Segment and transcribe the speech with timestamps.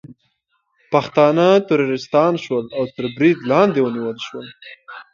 [0.93, 4.47] پښتانه ترورستان شول او تر برید لاندې ونیول شول